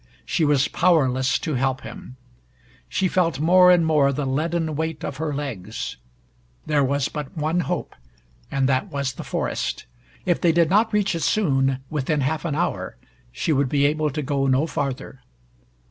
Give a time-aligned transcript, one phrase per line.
[0.25, 2.17] She was powerless to help him.
[2.89, 5.97] She felt more and more the leaden weight of her legs.
[6.65, 7.93] There was but one hope
[8.49, 9.85] and that was the forest.
[10.25, 12.97] If they did not reach it soon, within half an hour,
[13.31, 15.21] she would be able to go no farther.